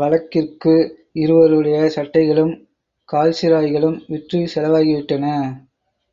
[0.00, 0.72] வழக்கிற்கு
[1.14, 2.54] இருவருடைய சட்டைகளும்,
[3.08, 5.26] கால்சிராய்களும் விற்று செலவாகி விட்டன.